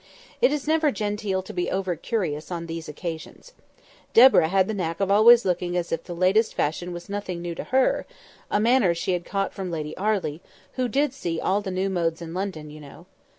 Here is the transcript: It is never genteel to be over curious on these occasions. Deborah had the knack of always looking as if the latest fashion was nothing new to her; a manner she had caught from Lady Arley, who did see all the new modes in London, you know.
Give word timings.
It 0.41 0.51
is 0.51 0.67
never 0.67 0.89
genteel 0.89 1.43
to 1.43 1.53
be 1.53 1.69
over 1.69 1.95
curious 1.95 2.49
on 2.49 2.65
these 2.65 2.89
occasions. 2.89 3.53
Deborah 4.15 4.47
had 4.47 4.67
the 4.67 4.73
knack 4.73 4.99
of 4.99 5.11
always 5.11 5.45
looking 5.45 5.77
as 5.77 5.91
if 5.91 6.05
the 6.05 6.15
latest 6.15 6.55
fashion 6.55 6.91
was 6.91 7.07
nothing 7.07 7.39
new 7.39 7.53
to 7.53 7.65
her; 7.65 8.07
a 8.49 8.59
manner 8.59 8.95
she 8.95 9.13
had 9.13 9.25
caught 9.25 9.53
from 9.53 9.69
Lady 9.69 9.95
Arley, 9.97 10.41
who 10.73 10.87
did 10.87 11.13
see 11.13 11.39
all 11.39 11.61
the 11.61 11.69
new 11.69 11.87
modes 11.87 12.19
in 12.19 12.33
London, 12.33 12.71
you 12.71 12.79
know. 12.79 13.05